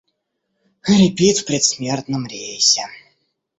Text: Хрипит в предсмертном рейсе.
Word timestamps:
Хрипит 0.79 1.37
в 1.37 1.45
предсмертном 1.45 2.25
рейсе. 2.25 2.87